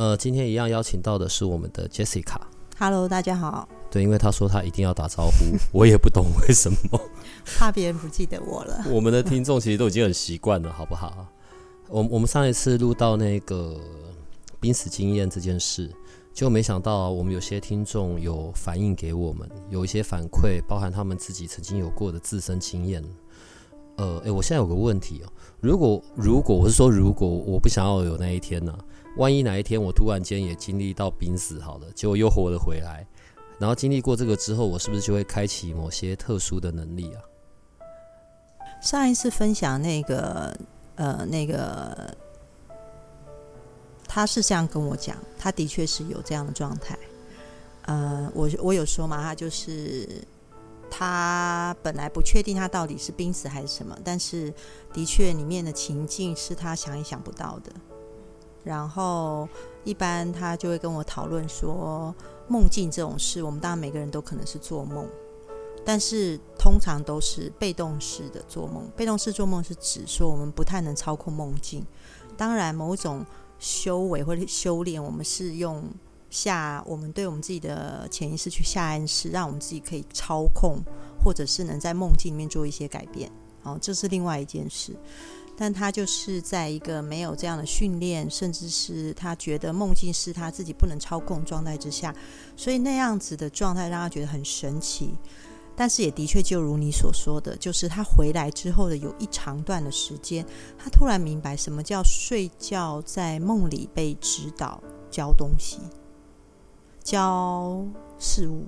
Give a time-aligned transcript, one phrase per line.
[0.00, 2.40] 呃，今天一样邀请到的是我们的 Jessica。
[2.78, 3.68] Hello，大家好。
[3.90, 6.78] 对，因为他说他一定要打招呼， 我也不懂为什么。
[7.44, 8.82] 怕别人不记得我了。
[8.88, 11.26] 我们的听众其实都已经很习惯了，好不好？
[11.90, 13.78] 我我们上一次录到那个
[14.58, 15.90] 濒死经验这件事，
[16.32, 23.04] 就没想到我们有些听众有反映给我们，有一些反馈，包含他们自己曾经有过的自身经验。
[23.98, 25.28] 呃，诶，我现在有个问题哦，
[25.60, 28.74] 如果如果我是说如果我不想要有那一天呢、
[29.16, 33.06] 万一哪一天我突然间也经历到濒死，好了，结果又活了回来，
[33.58, 37.20] 然后经历过这个之后，我是不是就会开启某些特殊的能力啊？
[38.80, 40.56] 上一次分享那个
[40.94, 42.16] 呃那个，
[44.06, 46.98] 他是这样跟我讲，他的确是有这样的状态。
[47.82, 50.08] 呃，我我有说嘛，他就是
[50.88, 54.54] 他本来不确定他到底是濒死还是什么，但是
[54.94, 57.72] 的确里面的情境是他想也想不到的。
[58.62, 59.48] 然后
[59.84, 62.14] 一般他就会跟我讨论说，
[62.48, 65.06] 梦境这种事，我们当然每个人都可能是做梦。
[65.82, 68.86] 但是通常都是被动式的做梦。
[68.94, 71.82] 被动式做梦是指说我们不太能操控梦境。
[72.36, 73.24] 当然，某种
[73.58, 75.82] 修为或者修炼，我们是用
[76.28, 80.80] 下我们对我们自己的潜意识去下暗示，让我们自己可以操控，
[81.24, 83.32] 或者是能在梦境里面做一些改变。
[83.62, 84.94] 哦，这是另外一件事。
[85.60, 92.14] 但他就是在一个没有这样的训练，甚至是他觉得梦境是他自己不能操控状态之下，
[92.56, 95.10] 所以那样子的状态让他觉得很神奇。
[95.76, 100.42] 但是也的确，就如你所说的，就是他回来之后的有一长段的时间，
[100.78, 105.78] 他突然明白什么叫睡觉，在梦里被指导教东西、
[107.04, 107.84] 教
[108.18, 108.66] 事物。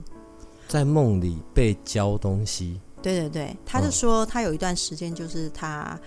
[0.69, 5.99] 在梦里被教东西，对对对，他就说他有一段时间，就是他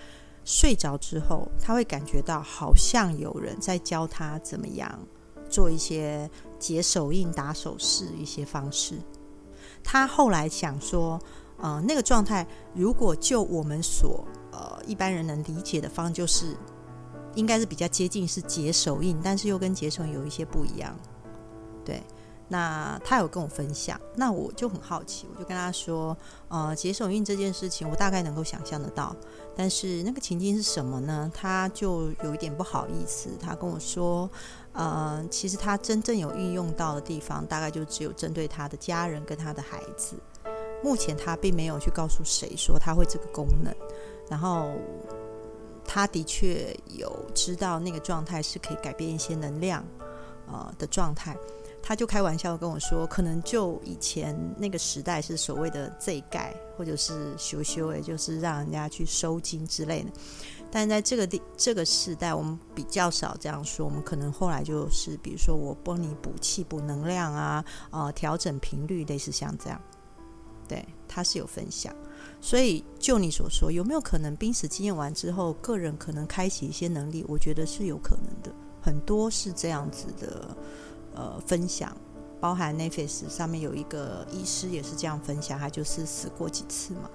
[0.46, 4.98] 睡着之后，他会感觉到好像有人在教他怎么样
[5.50, 8.94] 做一些解手印、打手势一些方式。
[9.82, 11.20] 他后来想说，
[11.58, 16.56] 呃，那个状态如果就我们所呃一般人能理解的方，就是
[17.34, 20.96] 应该是比较接近是解手印，但是又跟解手印有一些不一样。
[21.84, 22.02] 对，
[22.48, 26.16] 那他有跟我分享，那我就很好奇，我就跟他说，
[26.48, 29.14] 呃，解手印这件事情，我大概能够想象得到，
[29.56, 31.30] 但是那个情境是什么呢？
[31.34, 34.30] 他就有一点不好意思，他跟我说。
[34.78, 40.16] 呃，其实他真正有运用到的地方，大概就只有针对他的家人跟他的孩子。
[40.84, 43.74] 目前他并没有去告诉谁说他会这个功能，
[44.28, 44.74] 然后
[45.82, 49.82] 他的确有知道那个状态是可以改变一些能量，
[50.46, 51.34] 呃的状态。
[51.88, 60.10] 他就开玩笑跟我说，可能就以前那个时代是所谓的这盖或者是修修，也就是让人家去收金之类的。
[60.68, 63.86] 但在这个地这个时代，我们比较少这样说。
[63.86, 69.80] 我们可能后来就是，比如说我帮你补气、补能量啊，呃，调整频率，类似像这样。
[70.66, 71.94] 对，他是有分享。
[72.40, 77.24] 所以就你所说，有没有可能濒死经验完之后，个人可能开启一些能力？
[77.28, 80.56] 我觉得是有可能的，很多是这样子的。
[81.16, 81.90] 呃，分享
[82.38, 87.10] 包含 Netflix 上面有一个医师也是这样分享，他就是死过几次嘛。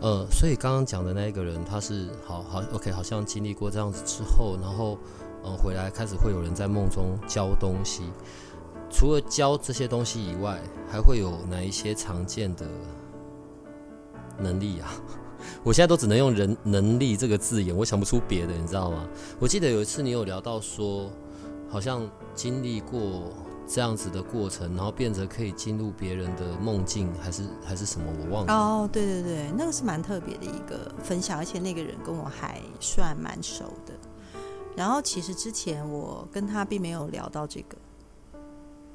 [0.00, 4.98] 呃，所以刚刚讲的那一个人，他是好好 OK，好像经历过这样子之后，然后
[5.44, 8.02] 嗯、呃、回来开始会有人在梦中教东西。
[8.90, 12.66] 除了教这些东西以外，还会有哪一些常见的
[14.38, 14.88] 能力啊？
[15.62, 19.06] 我现在都只能用“人能力”这个字眼，我想不出别的，你知道吗？
[19.38, 21.10] 我记得有一次你有聊到说，
[21.68, 23.32] 好像经历过
[23.66, 28.52] 这样子的过程，然后变成可以进入别人的梦境，还是还是什么，我忘了。
[28.52, 33.92] 哦，对对对，那个是蛮特别的一个分享，而且那个人跟我还算蛮熟的。
[34.74, 37.76] 然后其实之前我跟他并没有聊到这个，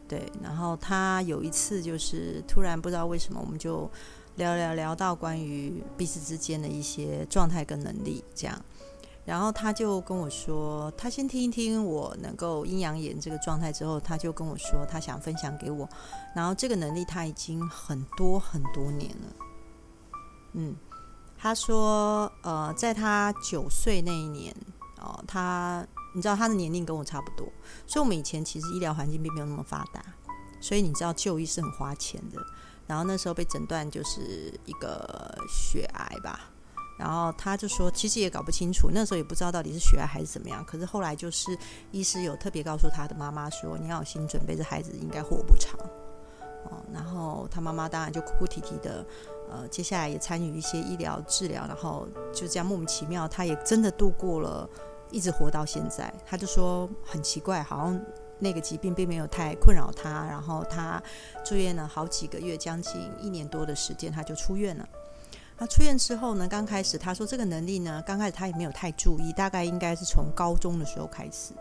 [0.08, 0.24] 对。
[0.42, 3.88] 然后他有一次就是突然不知道为什么，我们就
[4.38, 8.60] 聊聊聊到关于彼此之间的一些状态跟能力这样。
[9.26, 15.88] 然后他就跟我说，他先听一听我能够阴阳眼这个状态之后，他就跟我说他想分享给我。
[16.36, 19.36] 然后这个能力他已经很多很多年了，
[20.54, 20.76] 嗯。
[21.36, 24.56] 他说，呃，在他九岁那一年，
[25.02, 25.86] 哦，他
[26.16, 27.46] 你知道他的年龄跟我差不多，
[27.86, 30.02] 所以我们以前其实医疗环境并没有那么发达，
[30.62, 32.42] 所以你知道就医是很花钱的。
[32.88, 36.50] 然后那时候被诊断就是一个血癌吧，
[36.98, 40.64] 然后他就说其实也搞不清楚，那时候也不知道到底是血癌还是怎么样。
[40.66, 41.58] 可是后来就是
[41.92, 45.80] 医师有特别告诉他的妈妈说，你要有心准备，这孩子应该活不长。
[46.66, 49.06] 哦，然后他妈妈当然就哭哭啼啼的。
[49.52, 54.68] 呃，接下来也参与一些医疗治疗，然后就这样莫名其妙，他也真的度过了，
[55.12, 56.12] 一直活到现在。
[56.26, 58.02] 他就说很奇怪，好像
[58.40, 61.00] 那个疾病并没有太困扰他，然后他
[61.46, 64.90] 住院了好几个月，将近一年多的时间，他就出院了。
[65.64, 71.54] 那出院之后呢，刚开始他说这个能力呢，刚开始他也没有太注意，大概应该是从高中的时候开始，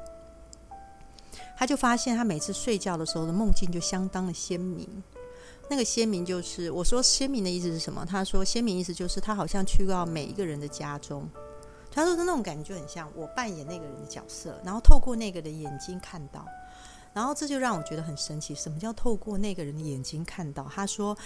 [1.56, 4.88] 他就发现他每次睡觉的时候的梦境就相当的鲜明。
[5.70, 8.04] 那个鲜明就是我说鲜明的意思是什么？
[8.04, 11.28] 他说鲜明意思就是他好像去到每一个人的家中，
[11.88, 16.44] 他说的那种感觉就很像我扮演那个人的角色，然后透过那个人眼睛看到，
[17.12, 18.52] 然后这就让我觉得很神奇。
[18.52, 20.68] 什么叫透过那个人的眼睛看到？
[20.74, 21.16] 他说，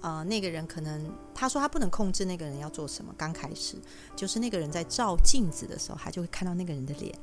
[0.00, 3.14] 呃，那个人可能他说他不能控制那个人要做什么。
[3.16, 3.76] 刚开始
[4.16, 7.16] 就是那个人在照镜子的时候，他就会看到那个人的脸，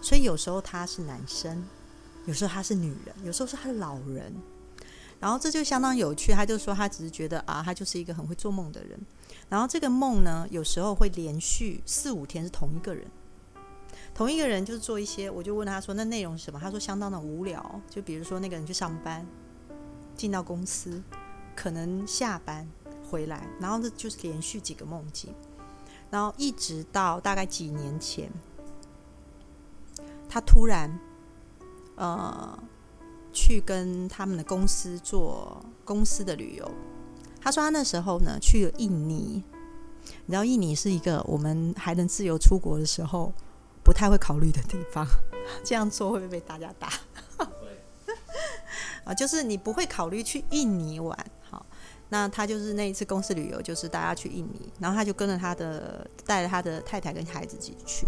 [0.00, 1.62] 所以有时候他是男生，
[2.26, 4.34] 有时候他是女人，有时候是他的老人。
[5.20, 8.98] 然后这就相当有趣，他就说他只是觉得啊，他就是一个很会做梦的人。
[9.48, 13.06] 然后这个梦呢，有时候会连续四五天是同一个人，
[14.12, 15.30] 同一个人就是做一些。
[15.30, 17.80] 我就问他说：“那内容是什么？”他说：“相当的无聊。
[17.88, 19.24] 就比如说那个人去上班，
[20.16, 21.00] 进到公司，
[21.54, 22.68] 可能下班
[23.10, 25.34] 回来，然后这就是连续几个梦境。
[26.10, 28.30] 然后一直到大概几年前，
[30.28, 30.98] 他突然，
[31.96, 32.58] 呃。”
[33.34, 36.70] 去跟他们的公司做公司的旅游。
[37.40, 39.42] 他说他那时候呢去了印尼，
[40.26, 43.32] 你知道印尼是一个我们还能自由出国的时候
[43.82, 45.06] 不太会考虑的地方。
[45.64, 46.92] 这样做会不会被大家打？
[49.04, 51.18] 啊， 就是你不会考虑去印尼玩。
[52.12, 58.06] 那他就是那一次公司旅游，就是大家去印尼，然后他就跟着他的带着他的太太跟孩子一起去。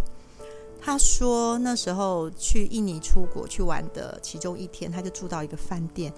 [0.79, 6.13] 他说那时候去印尼出国去玩的其中一天，他就住到一个饭店。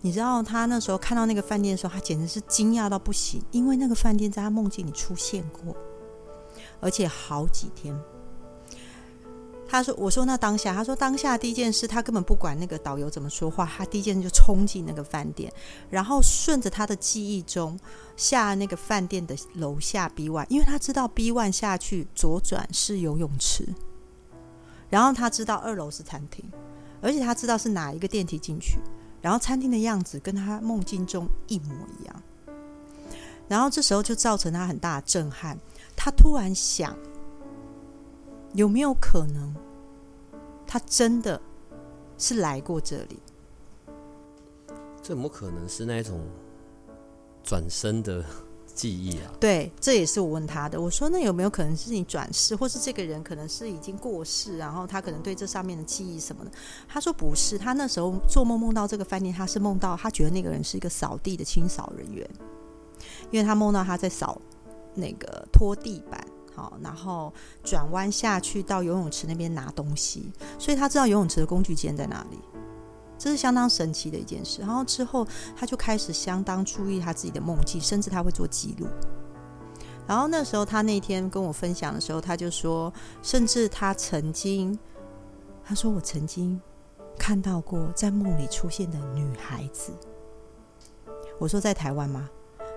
[0.00, 5.76] 你知道他那时候看到那个饭店的时候，他简直是惊讶到不行，因为那个饭店在他梦境里出现过，
[6.80, 7.96] 而且好几天。
[9.70, 15.52] 他说：“我说那当下，他说当下第一件事，他根本不管那个导游怎么说话，他第一件事就冲进那个饭店，
[15.88, 17.78] 然后顺着他的记忆中
[18.16, 23.64] 下那个饭店的楼下 B one，因为他知道 B one 下去左转是游泳池。”
[24.90, 26.44] 然后他知道二楼是餐厅，
[27.00, 28.80] 而且他知道是哪一个电梯进去，
[29.22, 32.22] 然后餐厅的样子跟他梦境中一模一样。
[33.46, 35.56] 然后这时候就造成他很大的震撼，
[35.94, 36.96] 他突然想，
[38.54, 39.54] 有没有可能，
[40.66, 41.40] 他真的
[42.18, 43.18] 是来过这里？
[45.02, 46.20] 这怎么可能是那种
[47.42, 48.24] 转身的？
[48.72, 50.80] 记忆啊，对，这也是我问他的。
[50.80, 56.50] 我说，那有没有可能是你转世，或是这个人可能是已经过世，然后他可能对这上面的记忆什么的？
[56.88, 62.26] 他说不是，他那时候做梦梦到这个饭店，他是梦到他觉得那个人是一个扫地的清扫人员，
[63.30, 64.40] 因为他梦到他在扫
[64.94, 66.24] 那个拖地板，
[66.82, 72.38] 然后转弯下去到游泳池那边拿东西，所以他知道游泳池的工具间在哪里。
[73.16, 74.62] 这是相当神奇的一件事。
[74.62, 78.86] 然后之后，他就开始相当注意他自己的梦境，甚至他会做记录。
[80.06, 84.76] 然后那时候，他那天跟我分享的时候，他就说，甚至他曾经，
[85.62, 86.58] 他说我曾经
[87.18, 89.92] 看到过在梦里出现的女孩子。
[91.38, 92.28] 我说在台湾吗？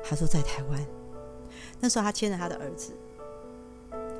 [0.03, 0.85] 他说在台湾。
[1.79, 2.91] 那时候他牵着他的儿子，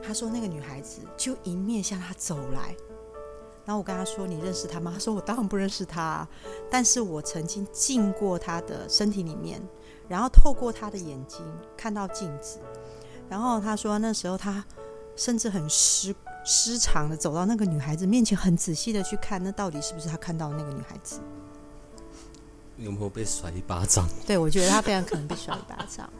[0.05, 2.75] 他说那个女孩子就迎面向他走来。
[3.65, 6.27] 然后我跟他说：“你认识他吗？”他说：“我当然不认识他，
[6.69, 9.61] 但是我曾经进过他的身体里面，
[10.09, 11.39] 然后透过他的眼睛
[11.77, 12.59] 看到镜子。
[13.29, 14.61] 然后他说那时候他
[15.15, 21.21] 甚至很失失常的走到那个女孩子面前，很仔细的去看，那到底是不是他看到那个女孩子？
[22.75, 24.05] 有没有被甩一巴掌？
[24.27, 26.11] 对，我觉得他非常可能被甩一巴掌。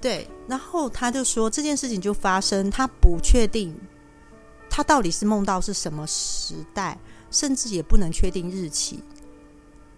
[0.00, 3.74] 对，然后他就说这件事情就发生，他不确定。”
[4.68, 6.98] 他到底是梦到是什么时代，
[7.30, 9.02] 甚至也不能确定日期。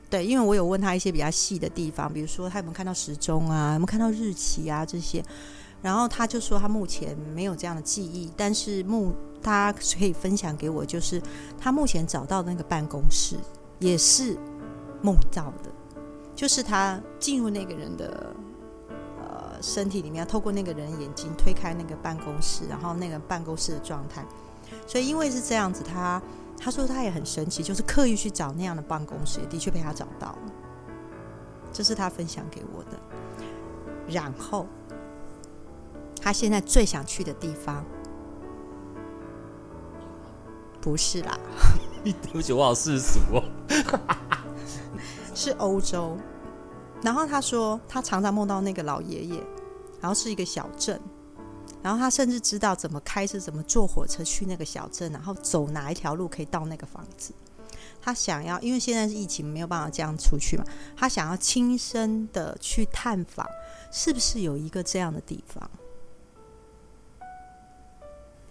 [0.08, 5.24] 对，因为我有问他一些比较细的地方，比如说他有没有看到时钟啊，有没有看到日期啊这些。
[5.82, 9.12] 然后他就说他目前没有这样的记忆，但是目
[9.42, 11.20] 他可以分享给我，就是
[11.58, 13.36] 他目前找到的那个办公室
[13.80, 14.36] 也是
[15.02, 15.70] 梦到的，
[16.36, 18.32] 就是他进入那个人的
[19.60, 24.24] 身体里面，透过那个人眼睛推开那个办公室，然后那个办公室的状态。
[24.86, 26.20] 所以因为是这样子，他
[26.58, 30.38] 他说他也很神奇，就是刻意去找那样的办公室，的确被他找到了。
[31.72, 32.98] 这是他分享给我的。
[34.08, 34.66] 然后
[36.20, 37.84] 他现在最想去的地方，
[40.80, 41.38] 不是啦，
[42.04, 43.44] 对 不起，我好世俗哦。
[45.34, 46.16] 是欧洲。
[47.02, 49.42] 然后他说，他常常梦到那个老爷爷，
[50.00, 51.00] 然后是一个小镇，
[51.82, 57.32] 然后他甚至知道怎么开车、怎么坐火车去那个小镇，然后走哪一条路可以到那个房子。
[58.00, 60.64] 他想要，因为现在是疫情，没有办法这样出去嘛。
[60.96, 63.46] 他想要亲身的去探访，
[63.92, 65.70] 是不是有一个这样的地方？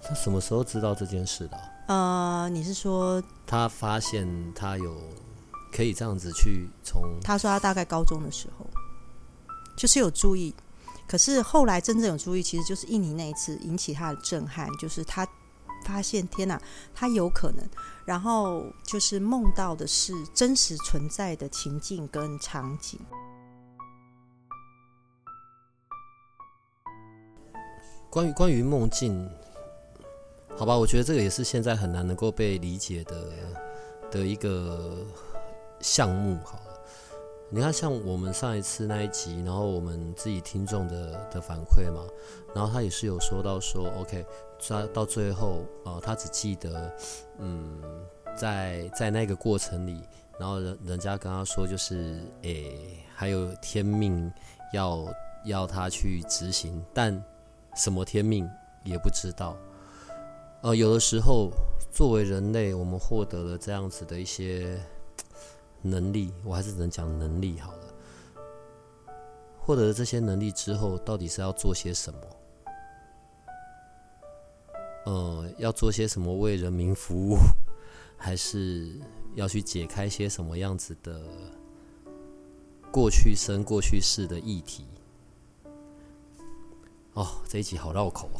[0.01, 1.57] 他什么时候知道这件事的？
[1.87, 5.01] 呃，你是说他发现他有
[5.71, 7.01] 可以这样子去从？
[7.23, 8.65] 他说他大概高中的时候
[9.75, 10.53] 就是有注意，
[11.07, 15.27] 可是后来真正有注意，其实就是印尼那一次引起他的震撼，就是他
[15.85, 16.61] 发现天哪，
[16.95, 17.63] 他有可能，
[18.05, 22.99] 然后就是梦到的是真实存在的情境跟场景。
[28.09, 29.29] 关于关于梦境。
[30.57, 33.31] 好吧，我觉得这个也是现在很难能够被理解的
[34.09, 35.05] 的一个
[35.79, 36.37] 项目。
[36.43, 36.79] 好了，
[37.49, 42.05] 你看，像我们上一次那一集，然后我们自己听众的的反馈嘛，
[42.53, 44.25] 然后他也是有说到说，OK，
[44.67, 46.93] 到到最后，呃，他只记得，
[47.39, 47.81] 嗯，
[48.35, 50.01] 在在那个过程里，
[50.39, 54.31] 然后人人家跟他说，就是，诶，还有天命
[54.73, 55.05] 要
[55.45, 57.23] 要他去执行，但
[57.75, 58.49] 什么天命
[58.83, 59.55] 也不知道。
[60.61, 61.49] 呃，有的时候，
[61.91, 64.77] 作为人类，我们获得了这样子的一些
[65.89, 67.93] 能力，我还是只能讲能力好了。
[69.59, 72.19] 获得了这些能力之后，到底是要做些什么？
[75.05, 77.37] 呃，要做些什么为人民服务，
[78.17, 78.99] 还是
[79.35, 81.21] 要去解开些什么样子的
[82.91, 84.85] 过去生、过去式的议题？
[87.13, 88.39] 哦，这一集好绕口哦。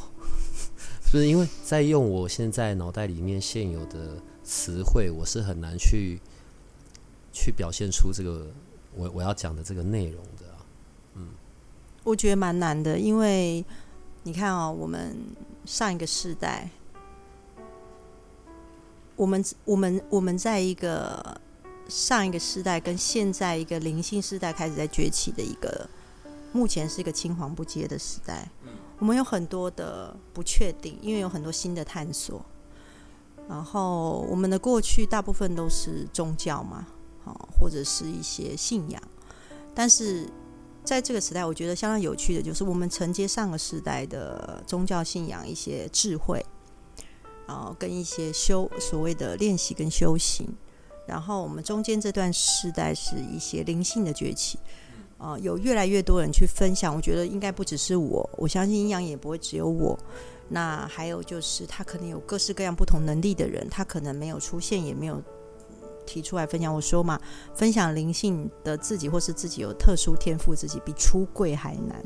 [1.10, 6.20] 不是因为在用我现在脑袋里面现有的词汇，我是很难去
[7.40, 8.48] 去表现出这个
[8.96, 10.44] 我我要讲的这个内容的。
[11.14, 11.28] 嗯，
[12.02, 13.64] 我觉得蛮难的，因为
[14.24, 15.16] 你看哦，我们
[15.64, 16.68] 上一个世代，
[19.14, 21.40] 我们我们我们在一个
[21.88, 25.88] 上一个世代跟现在一个灵性时代开始在崛起的一个，
[26.52, 28.48] 目前是一个青黄不接的时代。
[28.98, 32.44] 我们有很多的不确定，因为有很多新的探索。
[33.48, 36.84] 然后我们的过去大部分都是宗教嘛，
[37.58, 39.02] 或者是一些信仰。
[39.74, 40.28] 但是
[40.84, 46.44] 在这个时代，我觉得相当有趣的就是，我们承接上个时代的宗教信仰一些智慧，
[47.46, 50.48] 然后跟一些修所谓的练习跟修行。
[51.06, 54.58] 然后我们中间这段时代是一些灵性的崛起。
[55.18, 59.98] 啊，有越来越多人去分享，我觉得应该不只是我，我相信阴阳也不会只有我。
[60.48, 65.20] 那还有就是，他可能有各式各样不同能力的人，他可能没有出现，也没有
[66.08, 66.74] 提出来分享。
[66.74, 67.20] 我说嘛，
[67.54, 72.02] 分享灵性的自己，或是自己有特殊天赋，自己比出柜还难。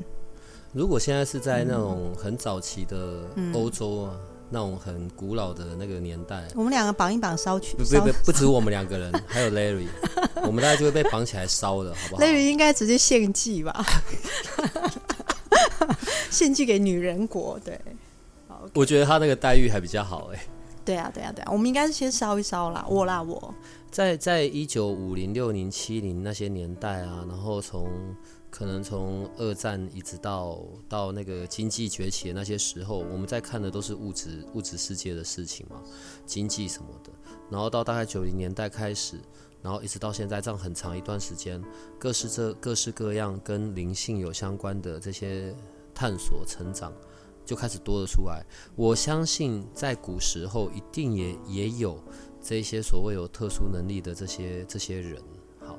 [0.73, 3.21] 如果现在是在那种很早期的
[3.54, 4.18] 欧洲啊。
[4.54, 9.87] 那种很古老的那个年代，我们两个绑一绑烧去，不不不，不止我们两个人， 还有 Larry，
[10.44, 13.82] 我们大家就会被绑起来烧的，好不好？Larry 应该直接献祭吧，
[16.30, 17.59] 献祭给女人国。
[17.64, 17.80] 对，
[18.75, 20.47] 我觉得他那个待遇还比较好哎。
[20.85, 23.54] 对啊，对啊，对啊，我们应该是先烧一烧啦，我啦我。
[23.92, 28.16] 在在一九五零、六零、七零那些年代啊，然后从。
[28.52, 35.80] 可能从二战一直到到那个经济崛起的那些时候，我们在看的都是物质物质世界的事情嘛，
[36.26, 37.11] 经济什么的。
[37.50, 39.16] 然后到大概九零年代开始，
[39.62, 41.64] 然后一直到现在这样很长一段时间，
[41.99, 45.56] 各式这各式各样跟灵性有相关的这些
[45.94, 46.92] 探索成长
[47.46, 48.44] 就开始多了出来。
[48.76, 51.99] 我相信在古时候一定也也有
[52.42, 55.22] 这些所谓有特殊能力的这些这些人。
[55.61, 55.78] 好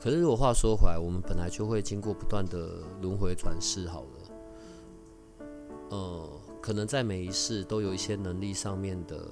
[0.00, 5.46] 可是，如果话说回来，我们本来就会经过不断的轮回转世，好了，
[5.90, 6.30] 呃，
[6.62, 9.26] 可能在每一世都有一些能力上面的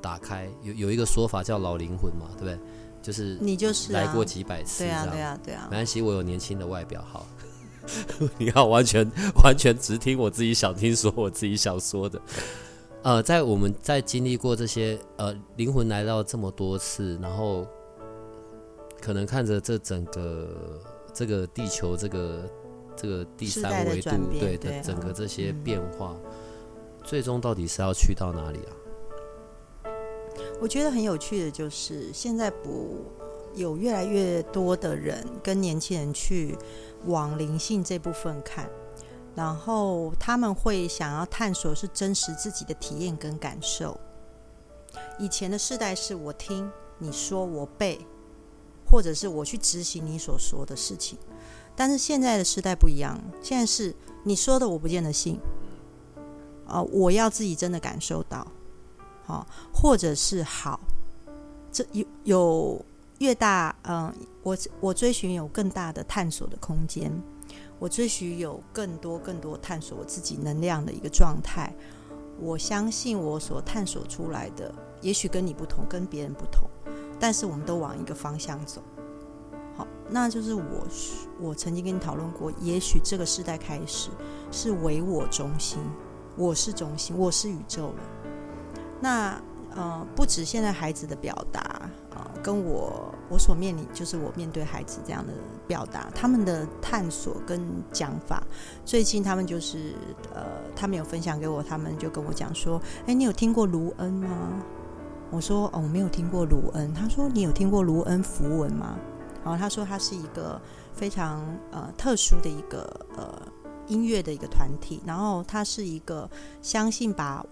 [0.00, 0.48] 打开。
[0.62, 2.58] 有有一个说法叫老灵魂嘛，对不对？
[3.02, 5.68] 就是你就是来过几百次，对啊，对啊，对啊。
[5.70, 7.26] 没关系，我有年轻的外表，好。
[8.38, 9.08] 你要，完全
[9.44, 12.20] 完全只听我自己想听说，我自己想说的。
[13.02, 17.66] 呃，在我们在经历过这些呃灵魂来到这么多次，然后。
[18.98, 20.48] 可能看着这整个
[21.14, 22.50] 这个地球这个
[22.96, 24.10] 这个第三维度
[24.40, 26.16] 对的整个这些变化，
[27.04, 28.72] 最终到底是要去到哪里啊？
[30.60, 33.04] 我觉得很有趣的就是，现在不
[33.54, 36.56] 有越来越多的人跟年轻人去
[37.04, 38.68] 往灵性这部分看，
[39.36, 44.00] 然后他们会想要探索是真实自己的体验跟感受。
[45.18, 48.00] 以前的世代是我听你说我背，
[48.90, 51.18] 或者是我去执行你所说的事情，
[51.76, 55.38] 但是现在的时代不一样，现在是你说的我不见得信，
[56.66, 58.46] 啊，我要自己真的感受到。
[59.26, 60.80] 好，或者是好，
[61.70, 62.84] 这有有
[63.18, 67.12] 越大，嗯，我我追寻有更大的探索的空间，
[67.78, 71.74] 我追寻有更多更多探索我自己能量的一个状态。
[72.38, 76.68] 我相信我所探索出来的，也许跟你不同，跟别人不同，
[77.18, 78.82] 但是我们都往一个方向走。
[79.74, 80.86] 好，那就是我
[81.40, 84.10] 我曾经跟你讨论过，也许这个时代开始
[84.50, 85.78] 是唯我中心，
[86.36, 88.02] 我是中心，我是宇宙了。
[89.00, 89.40] 那
[89.76, 91.60] 呃，不止现在孩子的表达
[92.14, 95.34] 啊，跟我我所面临，就是我面对孩子这样的
[95.66, 97.60] 表达，他们的探索跟
[97.92, 98.42] 讲法，
[98.86, 99.94] 最近他们就是
[100.34, 104.62] 呃，他们有分享给我，他们就跟我讲说，哎，你有听过卢恩吗？
[105.30, 106.94] 我说哦，我没有听过卢恩。
[106.94, 108.96] 他说你有听过卢恩符文吗？
[109.44, 110.58] 然后他说他是一个
[110.94, 113.42] 非常呃特殊的一个呃
[113.88, 116.30] 音乐的一个团体，然后他是一个
[116.62, 117.44] 相信把。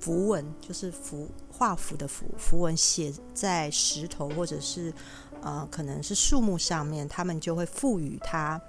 [0.00, 4.92] 符文就是符画符的符符文写在石头或者是
[5.42, 8.60] 呃可能是树木上面，他们就会赋予它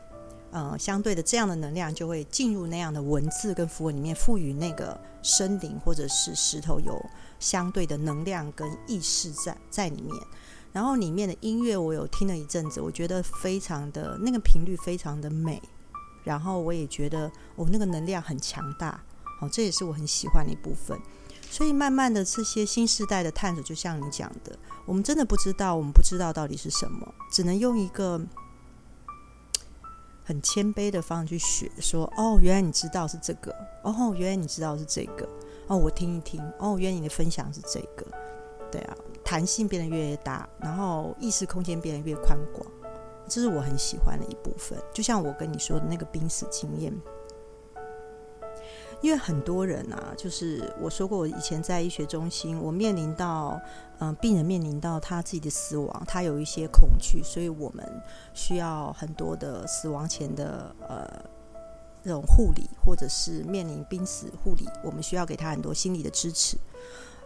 [0.52, 7.02] 呃相对的这样的能量，就会进入那样的文字跟符文里面，赋予那个森林或者是石头有
[7.40, 10.14] 相对的能量跟意识在在里面。
[10.74, 15.62] 然后里面的音乐我有听了一阵子，我觉得非常的那个频率非常的美，
[16.24, 19.02] 然后我也觉得哦那个能量很强大，
[19.42, 20.98] 哦这也是我很喜欢的一部分。
[21.52, 28.20] 所以，慢慢的，这些新时代的探索，就像你讲的，我们真的不知道，我们不知道到底是什么，只能用一个
[30.24, 35.28] 很谦卑的方式去学，说：“哦，原来你知道是这个，哦，原来你知道是这个，
[35.68, 38.08] 哦，我听一听，哦，原来你的分享是这个，
[38.72, 42.66] 对啊，弹性变得越大，然后意识空间变得越宽广，
[43.28, 44.80] 这是我很喜欢的一部分。
[44.94, 46.94] 就像我跟你说的那个濒死经验。”
[49.02, 53.60] 因为很多人啊，就是我说过，我以前在医学中心，我面临到，
[54.00, 57.84] 嗯，病人面临到他自己的死亡，他有一些恐惧，所以我们
[58.34, 61.08] 需要很多的死亡前的呃
[62.04, 66.56] 这种护理，或者是面临濒死护理，我们需要给他很多心理的支持。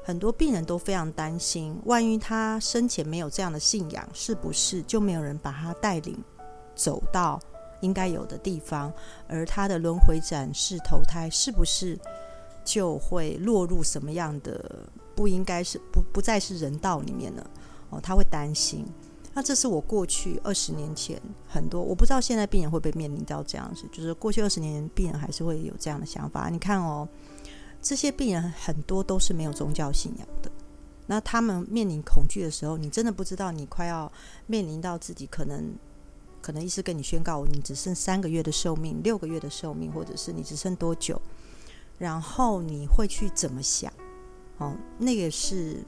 [0.04, 6.18] 很多病人都非常担心，万一他生前没有这样的信仰，是不是就没有人把他带领
[6.76, 7.40] 走到？
[7.82, 8.92] 应该有的地方，
[9.28, 12.00] 而他的轮回展示投胎，是不是
[12.64, 17.46] 就会落入什么样的不应该是不不再是人道里面呢？
[17.90, 18.86] 哦，他会担心。
[19.34, 26.50] 那这是我过去二十年前很多，我不知道现在病人会不会面临到这样子，就是过去二十年病人还是会有这样的想法。
[26.50, 27.08] 你看哦，
[27.82, 30.50] 这些病人很多都是没有宗教信仰的，
[31.06, 34.12] 那他们面临恐惧的时候，你真的不知道你快要
[34.48, 35.76] 面临到自己可能。
[36.46, 41.20] 可能医师跟你宣告，你只剩三个月的寿命，六个月的寿命，或者是你只剩多久，
[41.98, 43.92] 然后你会去怎么想？
[44.60, 45.84] 哦，那个是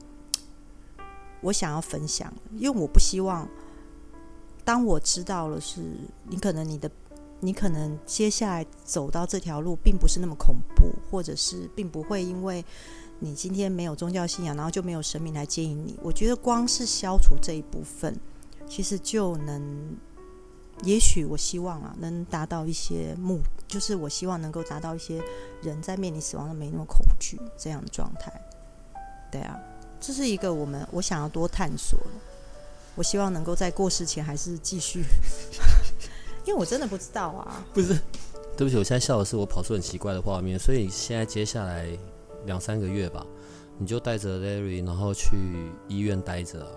[1.42, 3.48] 我想要分享，因为我不希望，
[4.64, 5.80] 当我知道了是
[6.24, 6.90] 你可能你的，
[7.38, 12.64] 你可能接下来走到这条路并不是那么恐怖，或者是并不会因为
[13.20, 15.96] 你今天没有宗教信仰，然后就没有神明来接引你。
[16.02, 18.18] 我觉得光是消除这一部分，
[18.66, 19.96] 其实就能。
[20.84, 25.20] 也许我希望啊，能达到一些目，就是我希望能够达到一些
[25.60, 28.32] 人在面临死亡的没那么恐惧这样的状态。
[29.30, 29.58] 对啊，
[30.00, 31.98] 这是一个我们我想要多探索。
[32.94, 35.04] 我希望能够在过世前还是继续，
[36.46, 37.66] 因为我真的不知道啊。
[37.74, 37.98] 不是，
[38.56, 40.58] 对不起，我现在笑的是我跑出很奇怪的画面。
[40.58, 41.88] 所以现在接下来
[42.46, 43.26] 两三个月吧，
[43.78, 45.36] 你就带着 Larry，然后去
[45.88, 46.72] 医院待着啊。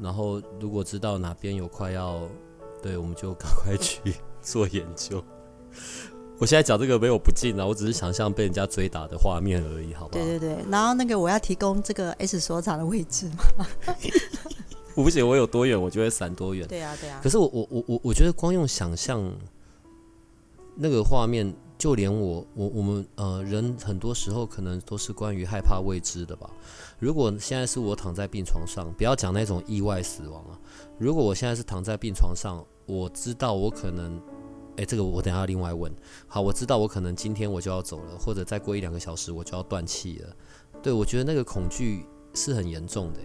[0.00, 2.26] 然后如果知道哪边有快要。
[2.82, 5.22] 对，我们就赶快去 做研究。
[6.38, 10.24] 我现在讲这个没有不敬啊，我只是想象被人家追打的画面而已，好不好？
[10.24, 13.66] 对对对，然后那个我要提供这个 S 所长的位置吗？
[14.94, 15.02] 我？
[15.02, 16.68] 不行，我有多远我就会闪多远。
[16.68, 17.20] 对啊，对啊。
[17.22, 19.22] 可是我我我我我觉得光用想象
[20.74, 26.50] 那个画面，就连我我我们呃人很多时候可能都是关于害怕未知的吧。
[26.98, 30.52] 如果现在是我躺在病床上，不要讲那种意外死亡啊。
[30.98, 34.20] 如果我现在是躺在病床上，我知道我可能
[34.76, 35.92] 哎，这个我等下另外问。
[36.26, 40.36] 好，我知道我可能今天我就要走了，或者再过一两个小时我就要断气了。
[40.82, 43.20] 对我觉得那个恐惧是很严重的。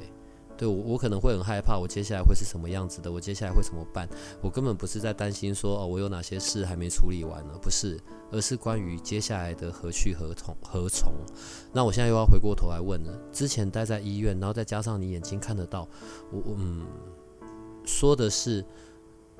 [0.58, 3.12] 对我，我可能会很害怕，我接下来会是什么样子的？
[3.12, 4.08] 我接下来会怎么办？
[4.42, 7.58] 我根本不是在担心说哦，我有哪些事还没处理完呢？
[7.60, 8.00] 不是，
[8.32, 11.12] 而是关于接下来的何去何从何从。
[11.74, 15.88] 那我现在又要回过头来问了：之前待在医院，然后再加上你眼睛看得到，
[16.32, 16.86] 我嗯，
[17.86, 18.64] 说的是，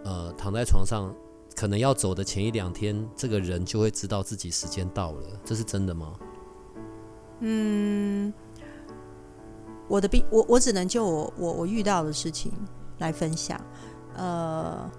[0.04, 1.14] 呃，躺在床上，
[1.56, 6.14] 可能要走的前一两天，这个人就会知道自己时间到了，这是真的吗？
[7.40, 8.34] 嗯。
[9.88, 12.50] 我的病，我我只能就我我我遇到的事情
[13.00, 13.60] 来分享。
[14.16, 14.90] 呃，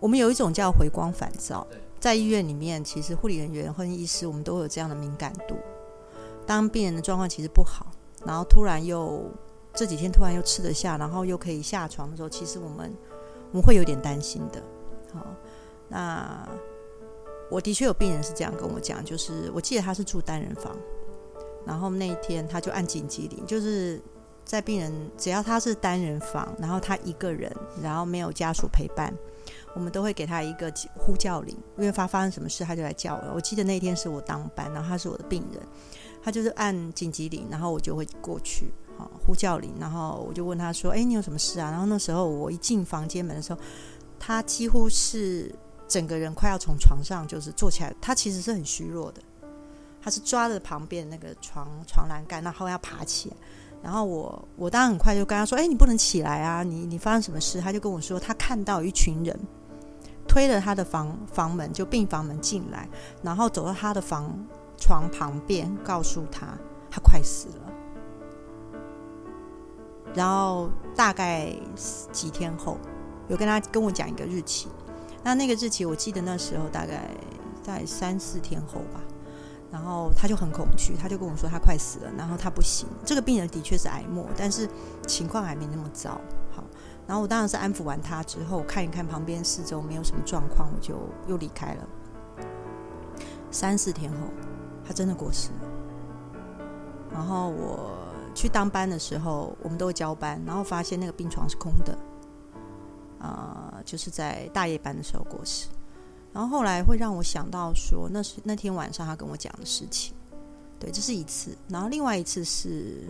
[0.00, 1.66] 我们有一种叫回光返照，
[1.98, 5.56] 在医院里面，其实护理人员或医师，我们都有这样的敏感度。
[6.46, 7.86] 当病人的状况其实不好，
[8.26, 9.24] 然后突然又
[9.74, 12.92] 这几天突然又吃得下，然后又可以下床的时候，其实我们
[13.50, 14.62] 我们会有点担心的。
[15.12, 15.26] 好，
[15.88, 16.48] 那
[17.50, 20.76] 我的确有病人是这样跟我讲，就是我记得他是住单人房。
[21.66, 23.98] 然后那一天他就按紧急铃，就是
[24.44, 27.50] 在病人只要他是单人房，然后他一个人，
[27.82, 29.10] 然后没有家属陪伴，
[29.74, 33.32] 我们都会给他一个呼叫铃，因为发发生什么事他就来叫我。
[33.34, 35.62] 我记得那天是我当班，然后他是我的病人，
[36.22, 43.60] 他就是按紧急铃，然后我就会过去，好呼叫铃，然后我就问他说：“哎，你有什么事啊？”然后那时候我一进房间门的时候，
[44.18, 45.54] 他几乎是
[45.86, 49.20] 整个人快要从床上就是坐起来，他其实是很虚弱的。
[50.02, 53.36] 他是抓着旁边那个床床栏杆，然后要爬起来。
[53.82, 56.62] 然后我我当然很快就跟他说：“哎，你不能起来啊！
[56.62, 59.38] 你你发生什么事？”他就跟我说，他看到一群人
[60.28, 62.88] 推了他的房房门，就病房门进来，
[63.22, 64.34] 然后走到他的房
[64.78, 66.48] 床旁边，告诉他
[66.90, 67.72] 他快死了。
[70.14, 71.52] 然后大概
[72.12, 72.78] 几天后，
[73.28, 74.68] 有跟他跟我讲一个日期。
[75.22, 77.08] 那那个日期我记得那时候大概
[77.62, 79.00] 在三四天后吧。
[79.72, 82.86] 然后他就很恐惧，他就跟我说他快死了，然后他不行。
[83.04, 84.68] 这个病人的确是癌末，但是
[85.04, 86.20] 情况还没那么糟。
[86.54, 86.62] 好，
[87.08, 90.94] 然后我当然是安抚完他之后，看一看旁边四周没有什么状况，我就
[91.26, 91.88] 又离开了。
[93.50, 94.28] 三四天后，
[94.86, 95.68] 他真的过世了。
[97.12, 97.96] 然后我
[98.34, 101.96] 去当班的时候，我们都会交班，然后发现那个病床是空的，
[103.18, 105.68] 啊，就是在大夜班的时候过世。
[106.32, 110.12] 然后后来会让我想到说，那是那天晚上他跟我讲的事情，
[110.80, 111.56] 对，这是一次。
[111.68, 113.08] 然后另外一次是，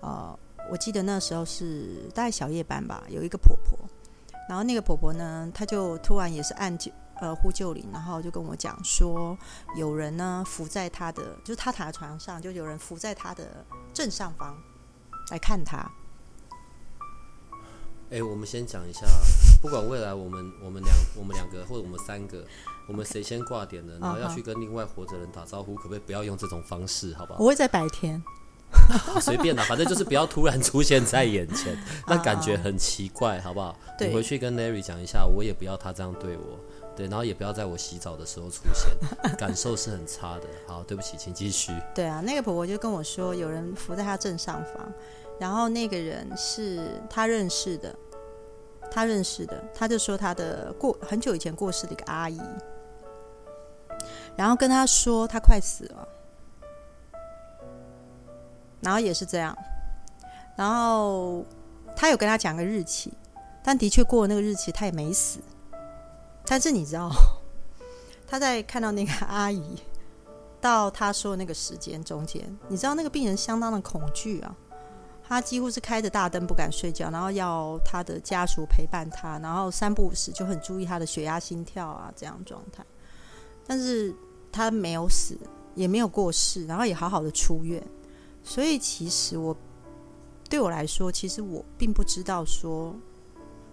[0.00, 0.38] 呃，
[0.70, 3.76] 我记得那时候是大概小夜班吧，有一个婆婆，
[4.48, 6.78] 然后那个婆婆呢，她就突然也是按
[7.20, 9.36] 呃呼救铃，然后就跟我讲说，
[9.76, 14.56] 有人呢伏在他的，就是他躺在床上，就有人伏在他的正上方
[15.30, 15.90] 来看他。
[18.10, 19.06] 哎，我们先讲一下，
[19.62, 22.44] 不管未来我们我们两我们两个或者我们三个，
[22.88, 27.38] 我们谁先挂点了，然后要去跟另外活着人打招呼，可不可以不要用这种方式，好不好？
[27.38, 28.20] 我会在白天，
[29.22, 31.78] 随便啦，反正就是不要突然出现在眼前，
[32.08, 33.76] 那感觉很奇怪，好不好？
[34.00, 36.58] 你回去跟 Larry 讲一下，我也不要他这样对我，
[36.96, 38.90] 对，然后也不要在我洗澡的时候出现，
[39.36, 40.46] 感受是很差的。
[40.66, 41.72] 好，对不起，请继续。
[41.94, 44.92] 对啊，那个婆婆就跟我说，有人伏在她正上方。
[45.38, 47.94] 然后那个人是她认识的，
[48.90, 52.40] 她认识的，他就说他的过很久以前过世的一个阿姨，
[54.36, 56.08] 然后跟他说他快死了，
[58.80, 59.56] 然后也是这样，
[60.56, 61.44] 然后
[61.96, 63.12] 他有跟他讲个日期，
[63.62, 65.38] 但的确过了那个日期，他也没死。
[66.46, 67.10] 但是你知道，
[68.26, 69.76] 他在看到那个阿姨
[70.60, 74.56] 到他说的那个时间中间，你知道那个病人相当的恐惧啊。
[75.22, 82.84] 他几乎是开着大灯不敢睡觉，然后要他的家属陪伴他，然后三不五时就很注意他的血压、心跳啊这样状态。
[83.64, 84.12] 但是
[84.50, 85.38] 他没有死，
[85.76, 87.80] 也没有过世，然后也好好的出院。
[88.42, 89.56] 所以其实我
[90.48, 92.92] 对我来说，其实我并不知道说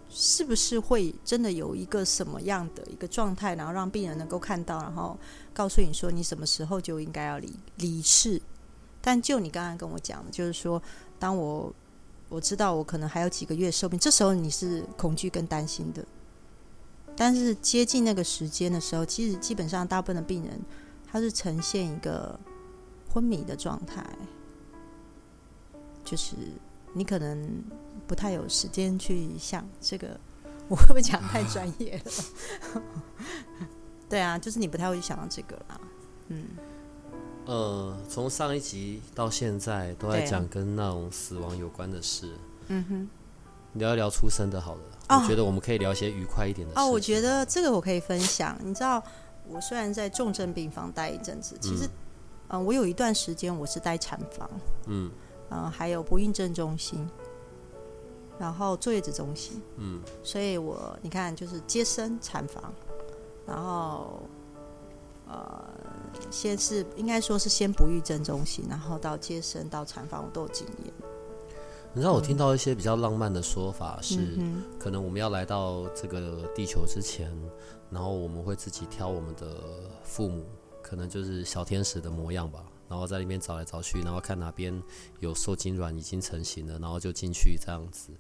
[0.09, 5.17] 是不是会真的有一个什么样的一个状态，然后让病人能够看到，然后
[5.53, 8.41] 告诉你说你什么时候就应该要离离世。
[9.01, 10.81] 但就你刚刚跟我讲的，就是说。
[11.19, 11.73] 当我
[12.29, 16.05] 我知道我可能还有几个月寿命，这时候你是恐惧跟担心的。
[17.15, 20.61] 但是接近那个时间的时候，其实基本上大部分的病人
[21.11, 22.39] 他是呈现一个
[23.11, 24.05] 昏迷的状态，
[26.05, 26.35] 就是
[26.97, 27.63] 你可能
[28.07, 30.19] 不太有时间去想这个，
[30.67, 32.81] 我会不会讲太专业了？
[34.10, 35.79] 对啊，就是你不太会去想到这个啦，
[36.29, 36.45] 嗯。
[37.45, 42.33] 呃，从上一集到现在都在讲跟那种死亡有关的事。
[42.67, 43.10] 嗯哼，
[43.79, 44.81] 聊一聊出生的好了。
[45.07, 48.57] 哦我觉得我们可以聊一些愉快一点的事哦，我觉得这个我可以分享。
[48.62, 49.01] 你知道，
[49.47, 51.88] 我虽然在重症病房待一阵子，其实，
[52.49, 54.49] 嗯、我有一段时间我是待产房，
[54.88, 55.10] 嗯
[55.49, 57.07] 嗯、还有不孕症中心，
[58.39, 60.01] 然后坐月子中心，嗯。
[60.23, 62.73] 所以我你看就是接生产房，
[63.45, 64.21] 然后
[65.27, 65.63] 呃，
[66.29, 70.93] 先是应该说是先不育症中心，然后到接生到产房，我都有经验。
[71.93, 77.36] 你知道我听到一些比较浪漫的说法是，嗯可能我们要来到这个地球之前，
[77.89, 79.63] 然后我们会自己挑我们的
[80.03, 80.45] 父母，
[80.83, 84.82] 可能就是小天使的模样吧，然后在里面找来找去，然后看哪边
[85.19, 88.12] 有受精卵已经成型了，然后就进去这样子。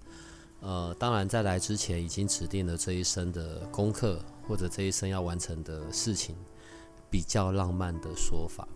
[0.59, 6.35] 呃，当然在来之前已经指定了这一生的功课或者这一生要完成的事情，
[7.11, 8.67] 比较浪漫的说法。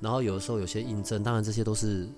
[0.00, 2.08] 然后有的时候有些印证，当然这些都是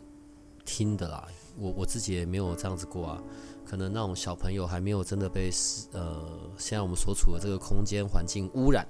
[0.64, 1.26] 听的啦，
[1.58, 3.22] 我我自己也没有这样子过啊。
[3.66, 5.50] 可能那种小朋友还没有真的被
[5.92, 8.86] 呃，现在我们所处的这个空间环境污染，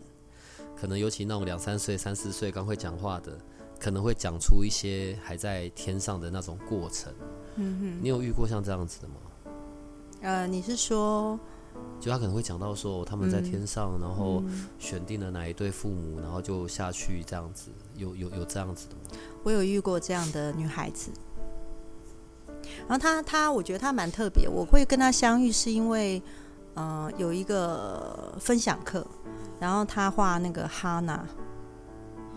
[0.77, 3.38] 可能尤其那种两三岁、三四岁刚会讲话的，
[3.81, 7.12] 可能会讲出一些还在天上的那种过程。
[7.57, 9.14] 嗯哼，你有遇过像这样子的吗？
[10.23, 11.40] 呃，你是说，
[11.99, 19.01] 就他可能会讲到说他们在天上，然后嗯选定了哪一对父母，然后就下去这样子，有有有这样子的吗？
[19.43, 21.11] 我有遇过这样的女孩子，
[22.87, 24.47] 然后她她，我觉得她蛮特别。
[24.47, 26.23] 我会跟她相遇是因为，
[26.75, 29.07] 呃，有一个分享课，
[29.59, 31.27] 然后她画那个哈娜，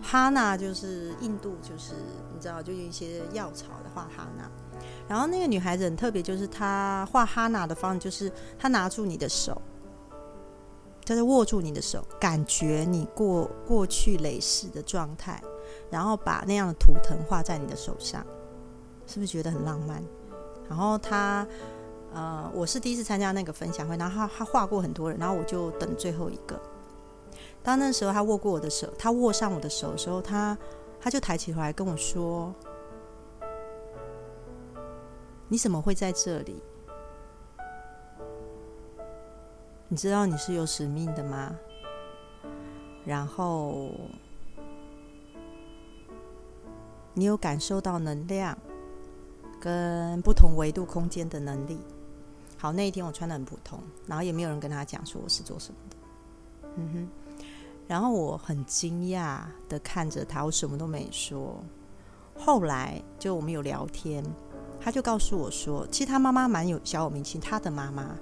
[0.04, 1.94] 哈娜就是印度，就是
[2.32, 4.50] 你知道，就有一些药草的画哈娜。
[5.08, 9.60] 然后那个女孩子很特别，就是她画哈娜的方式，就是她拿住你的手，
[11.06, 15.42] 她就握住你的手，感觉你过过去累世的状态。
[15.90, 18.24] 然后把那样的图腾画在你的手上，
[19.06, 20.02] 是不是觉得很浪漫？
[20.68, 21.46] 然后他，
[22.12, 26.60] 呃，我是第一次参加那个分享会，然后他他画过很多人，然后我就等最后一个。
[27.64, 30.56] 当那时候他握过我的手，他握上我的手的时候，他
[31.00, 32.54] 他就抬起头来跟我说
[35.48, 36.62] ：“你怎么会在这里？
[39.88, 41.56] 你知道你是有使命的吗？”
[43.04, 43.90] 然后。
[47.16, 48.58] 你有感受到能量
[49.60, 51.78] 跟不同维度空间的能力。
[52.58, 55.96] 好，那一天我穿的很普通，然后也没有人跟他讲说我是做什么的。
[56.74, 57.08] 嗯哼，
[57.86, 61.62] 然后我很惊讶的看着他，我什么都没说。
[62.38, 64.24] 后来就我们有聊天，
[64.80, 68.16] 他就告诉我说，其实他妈妈蛮有小有名气，他的妈妈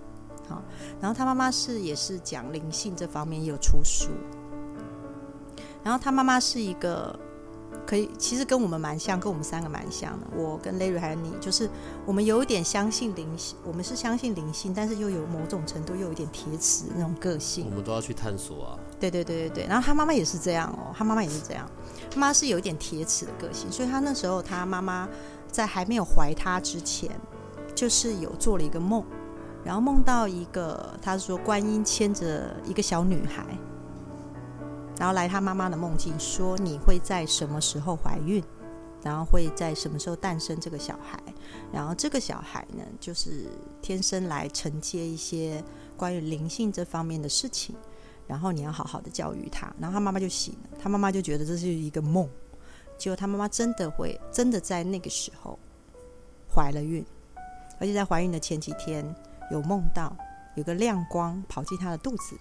[0.49, 0.63] 好，
[1.01, 4.11] 然后他妈妈是也是讲灵性这方面也有出书，
[5.83, 7.19] 然后他妈妈是一个。
[7.87, 10.27] 可以，其实跟我们蛮像，跟我们三个蛮像的。
[10.37, 11.69] 我跟 Larry 还有你，就是
[12.07, 17.75] 我们有一点相信灵性，我们是相信灵性，但是又有某种程度又有一点铁齿那种个性我。
[17.75, 18.79] 们都要去探索啊。
[18.99, 19.67] 对对对对对。
[19.67, 21.69] 然后他妈妈也是这样哦，他妈妈也是这样，
[22.11, 25.09] 他妈是有一点铁齿的个性，所以他那时候他妈妈
[25.51, 27.11] 在还没有怀他之前，
[27.75, 29.05] 就是有做了一个梦，
[29.65, 33.45] 然后梦到一个，他说观音牵着一个小女孩。
[34.99, 38.43] 然后来他妈妈的梦境，说你会在什么时候怀孕，
[39.03, 41.19] 然后会在什么时候诞生这个小孩，
[41.73, 43.47] 然后这个小孩呢，就是
[43.81, 45.63] 天生来承接一些
[45.97, 47.75] 关于灵性这方面的事情，
[48.29, 49.67] 然后你要好好的教育他。
[49.79, 52.29] 然后他妈妈就醒了，他妈妈就觉得这是一个梦，
[52.97, 55.59] 结果他妈妈真的会真的在那个时候
[56.55, 57.05] 怀了孕，
[57.81, 59.05] 而且在怀孕的前几天
[59.51, 60.15] 有梦到
[60.55, 62.41] 有个亮光跑进她的肚子里。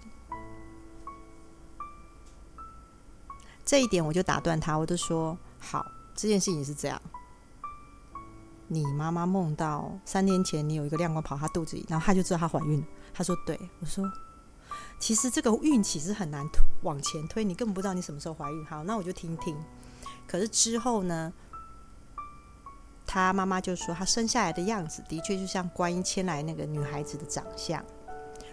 [3.64, 7.00] 这一点我就打断他，我就说好，这件事情是这样。
[8.68, 12.86] 你妈妈梦到三天前你有一个亮光跑她肚子里，然后她就知道她怀孕了。
[13.12, 14.02] 她说对，我说
[14.98, 16.48] 其实这个孕期是很难
[16.82, 18.64] 往前推，你根本不知道你什么时候怀孕。
[18.64, 19.56] 好，那我就听听。
[20.26, 21.30] 可是之后呢，
[23.06, 27.84] 她妈妈就说她生下来的样子的确就像观音牵来那个女孩子的长相，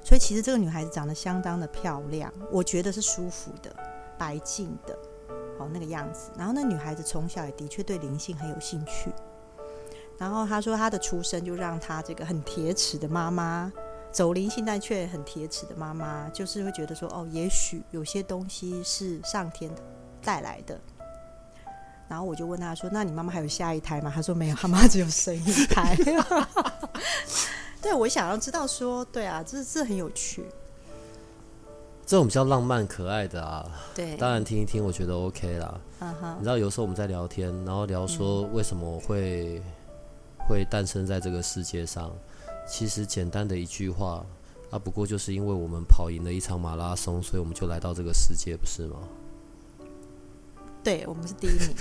[0.04, 3.74] 所以其实这个女孩子长得相当的漂亮，我觉得是舒服的。
[4.20, 4.96] 白净的，
[5.58, 6.30] 哦，那个样子。
[6.38, 9.12] 然后那女孩子从小也的确对灵性很有兴趣。
[10.18, 13.72] 然后她说她的出生就让她这个很铁齿的妈妈，
[14.12, 19.72] 走灵性但却很铁齿的妈妈，就是会觉得说，哦，也许有些东西是上天
[20.22, 20.78] 带来的。
[22.10, 25.96] 然后我就问她说：“那你妈妈还有下一胎吗？”她说：“没有，她妈只有生一胎。”
[27.82, 30.44] 对，我想要知道说，对啊，这这很有趣。
[32.10, 35.80] 这种比较浪漫可爱的啊，对，当然听一听，我觉得 OK 啦。
[36.00, 39.62] 嗯哼你知道，有时候我们在聊天，然后聊说为什么我会
[40.48, 42.12] 会诞生在这个世界上，
[42.68, 44.26] 其实简单的一句话
[44.72, 48.98] 啊，不过就是因为我们跑赢了一场马拉松，所以我们就来到这个世界，不是吗？
[50.84, 51.76] 对我们是第一名，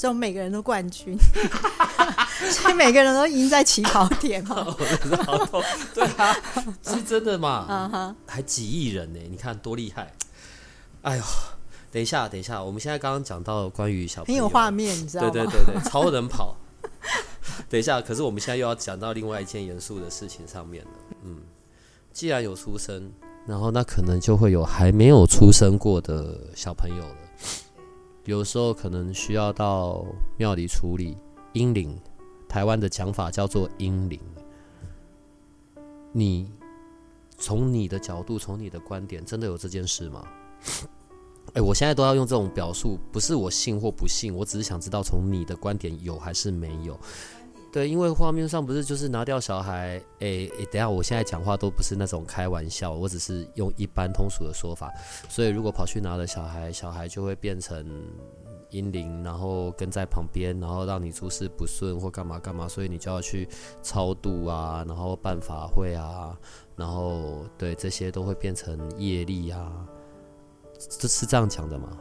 [0.00, 1.14] 所以我们每个人都冠军，
[2.50, 4.64] 所以每个人都赢在起跑点嘛。
[5.26, 6.34] 好痛，对啊，
[6.82, 8.16] 是真的嘛？
[8.26, 9.20] 还几亿人呢？
[9.28, 10.10] 你看多厉害！
[11.02, 11.22] 哎呦，
[11.92, 15.30] 等一下，等一下，我们现在刚刚讲到关于小朋友很有画面，你知道吗？
[15.30, 16.56] 对对对对，超人跑。
[17.68, 20.90] 等一下，可是我们现在又要讲到另外一件严肃的事情上面了。
[21.24, 21.42] 嗯，
[22.10, 23.12] 既然有出生，
[23.46, 27.16] 然后那可能就会有还没有出生过的小朋友了。
[28.24, 30.04] 有时候可能需要到
[30.36, 31.16] 庙里处理
[31.54, 31.98] 阴灵，
[32.48, 34.20] 台湾的讲法叫做阴灵。
[36.12, 36.50] 你
[37.38, 40.26] 从你的角度，从你的观点，真的有这件事吗？
[41.54, 46.98] 哎，我现在都要用这种表述，不是我信或不信，我只是想知道从你的观点有还是没有。
[47.72, 54.92] 对，因为画面上不是就是拿掉小孩，哎哎，等下我现在讲话都不是那种开玩笑，我只是用一般通俗的说法。
[55.28, 57.86] 所以如果跑去拿了小孩，小孩就会变成
[58.70, 63.48] 阴灵，然后跟在旁边，然后让你诸事不顺或干嘛干嘛，所以你就要去
[63.82, 66.36] 超度啊，然后办法会啊，
[66.74, 69.86] 然后对这些都会变成业力啊，
[70.98, 71.96] 这是这样讲的吗？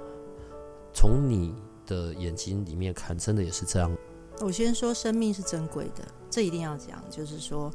[0.95, 1.53] 从你
[1.85, 3.95] 的眼睛里面看，真的也是这样。
[4.41, 7.03] 我先说，生命是珍贵的，这一定要讲。
[7.09, 7.71] 就是说，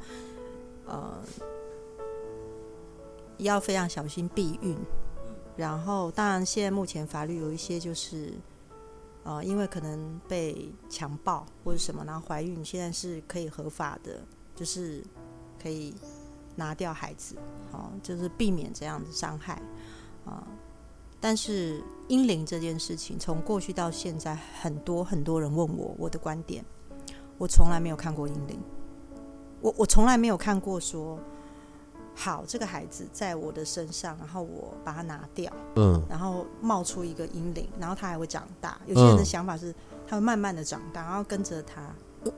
[0.87, 1.23] 呃，
[3.39, 4.77] 要非常小心避孕。
[5.57, 8.33] 然后，当然，现在目前法律有一些就是，
[9.23, 14.21] 呃，因为可能被强暴或者什么，然后怀孕，现在是可以合法的，
[14.57, 15.05] 就是
[15.63, 15.95] 可以
[16.57, 17.37] 拿掉孩子，
[17.73, 19.63] 哦，就是避免这样的伤害
[20.25, 20.47] 啊。
[21.25, 26.63] 但是阴灵这件事情，从过去到现在，很多很多人问我我的观点，
[27.39, 28.61] 我从来没有看过阴灵，
[29.63, 31.19] 我我从来没有看过说，
[32.15, 38.79] 好这个孩子在我的身上，然后我把它拿掉，嗯，然后冒出一个阴灵，然后他还会长大。
[38.87, 39.75] 有些人的想法是，
[40.07, 41.81] 他会慢慢的长大，然后跟着他。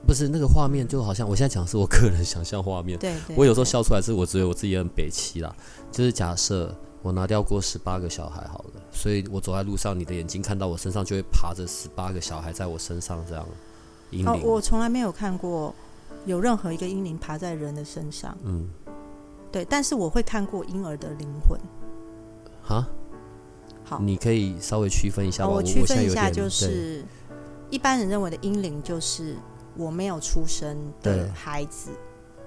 [0.07, 5.53] 不是那个画面，就好像我现在讲是我个人 想象画面，对，我有时候笑出来是我觉得我自己很北齐啦，
[5.91, 6.73] 就是假设。
[7.03, 13.47] 我拿掉过十八个小孩，好了，所以我走在路上，你的眼睛看到我身上就会爬着十八个小孩在我身上，这样。
[14.11, 15.75] 阴灵，我从来没有看过
[16.25, 18.37] 有任何一个婴灵爬在人的身上。
[18.45, 18.69] 嗯，
[19.53, 21.59] 对，但是我会看过婴儿的灵魂。
[22.63, 22.87] 哈？
[23.85, 25.47] 好，你可以稍微区分一下。
[25.47, 27.05] 我区分一下，就是
[27.71, 29.37] 一般人认为的婴灵，就是
[29.77, 31.91] 我没有出生的孩子。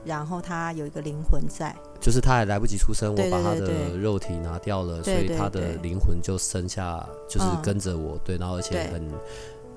[0.10, 9.08] 然后他有一个灵魂在，就是他还来不及出生，我把他的肉体拿掉了，所以他的灵魂就生下，就是跟着我，对，然后而且很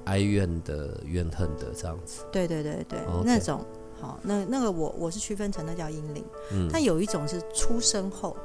[0.07, 2.25] 哀怨的、怨恨的这样子。
[2.33, 3.65] 对对对对，那种
[4.01, 8.37] 好，那那个我我是区分成那叫阴灵，嗯，但有一种是出生后，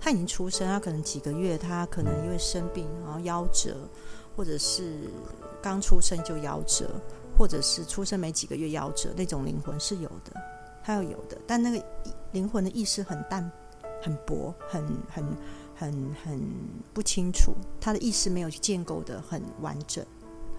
[0.00, 3.76] 他已经出生，他可能几个月，他可能因为生病然后夭折，
[4.36, 5.08] 或者是
[5.62, 6.90] 刚出生就夭折，
[7.38, 10.32] 或者是出生没几个月夭折，那种灵魂是有的。
[10.82, 11.84] 他要有的，但那个
[12.32, 13.50] 灵魂的意识很淡、
[14.02, 15.24] 很薄、很很
[15.74, 16.40] 很很
[16.92, 20.04] 不清楚，他的意识没有去建构的很完整，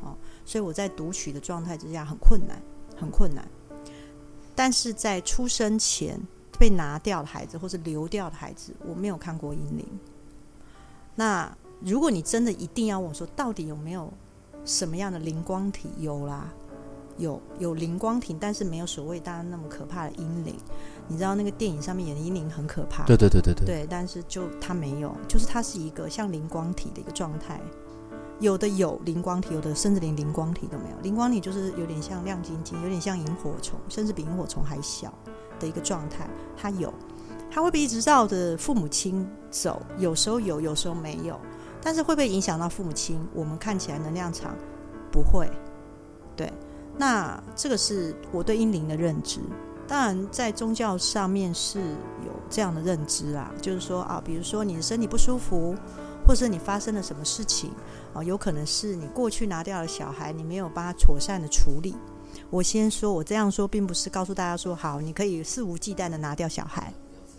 [0.02, 2.62] 哦，所以我在读取的状态之下很困难，
[2.96, 3.48] 很困难。
[4.56, 6.20] 但是在出生前
[6.60, 9.86] 被拿掉的孩子，或是流掉的孩子，我没有看过阴灵。
[11.16, 14.12] 那如果你真的一定要我说，到底有没有
[14.64, 15.90] 什么样的灵光体？
[16.00, 16.54] 有啦。
[17.18, 20.56] 有有灵光体，但是没有所谓大家那么可怕的阴灵。
[21.08, 23.66] 你知道那个电影上面演的阴灵很可怕，对对对对对。
[23.66, 27.60] 对，但是就它没有，就是它是一个像灵光体的一个状态。
[28.40, 30.98] 有的有灵光体，有的甚至连灵光体都没有。
[31.02, 35.14] 灵光体就是有点像亮晶晶，有点像萤火虫，甚至比萤火虫还小
[35.60, 36.28] 的一个状态。
[36.58, 36.92] 它有，
[37.52, 39.82] 它会不会一直绕着父母亲走？
[39.98, 41.40] 有时候有，有时候没有。
[41.82, 43.20] 但是会不会影响到父母亲？
[43.34, 44.56] 我们看起来能量场
[45.12, 45.54] 不会，对。
[46.98, 49.40] 那这个是我对阴灵的认知，
[49.88, 51.80] 当然在宗教上面是
[52.24, 55.76] 有这样的认知啊，就是说啊，比如说你的身体不舒服，
[56.26, 57.72] 或者你发生了什么事情
[58.14, 61.96] 啊，有可能是你过去拿掉了小孩，你没有帮他妥善的处理。
[62.52, 66.94] 我先说，我这样说并不是告诉大家说好，你可以肆无忌惮的拿掉小孩，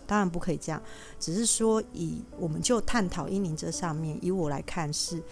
[0.05, 0.81] 当然不可以这样，
[1.17, 5.23] 只是说以我们就探讨阴灵这上面，以我来看是。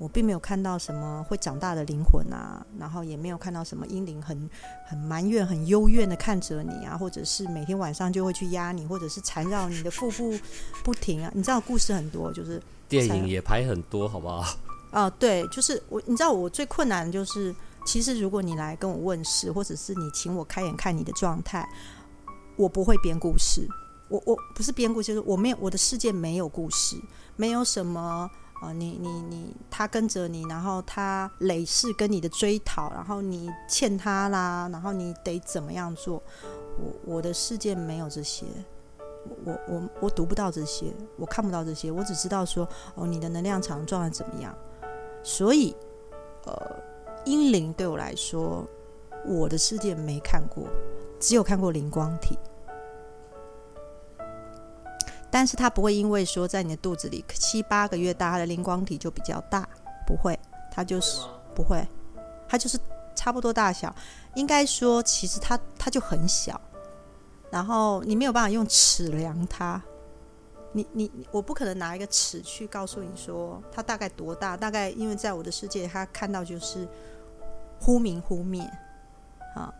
[0.00, 4.48] 我并没有看到什么会长大的灵魂啊，然后也没有看到什么阴灵很
[4.88, 10.34] 很埋怨、很幽怨的看着你啊，或者是每天晚上就会去压你，或者是缠绕你的腹部
[10.82, 11.30] 不停啊。
[11.34, 14.42] 你知道故事很多，就是 电影也拍很多，好不好？
[14.90, 21.68] 啊，对，就是我，你知道我最困难的就是，其实如果你来跟我问事，或者是你请我开眼看你的状态，
[22.56, 23.68] 我不会编故事，
[24.08, 26.96] 我我不是编故事，就是我没有我的世界没有故事，
[27.36, 28.28] 没有什么
[28.60, 36.22] 啊，你你你他跟着你，然后他累世跟你的追讨，然后你欠他啦，然后你得怎么样做？
[36.78, 38.44] 我我的世界没有这些，
[39.44, 44.54] 我我我读不到这些，我看不到这些，我只知道说哦，你的能量场状态怎么样？
[45.22, 45.74] 所以，
[46.44, 46.76] 呃，
[47.24, 48.66] 阴灵对我来说，
[49.26, 50.64] 我的世界没看过，
[51.18, 52.38] 只有看过灵光体。
[55.30, 59.68] 但是它不会因为说在你的肚子里七八个月大，它的灵光体就比较大，
[60.06, 60.38] 不会，
[60.70, 61.20] 它就是
[61.54, 61.86] 不会，
[62.48, 62.78] 它就是
[63.14, 63.94] 差不多大小。
[64.34, 66.60] 应该说，其实它它就很小，
[67.50, 69.80] 然后你没有办法用尺量它。
[70.72, 76.86] 你你我不可能拿一个尺去告诉你说它大概多大，大概因为在我的世界，它看到就是
[77.80, 78.62] 忽明忽灭
[79.56, 79.74] 啊，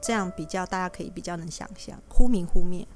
[0.00, 2.88] 这样比较大家可以比较能想象忽明忽灭。